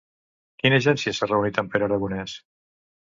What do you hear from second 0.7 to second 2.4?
agència s'ha reunit amb Pere Aragonès?